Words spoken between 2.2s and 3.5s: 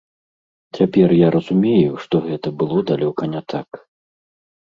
гэта было далёка не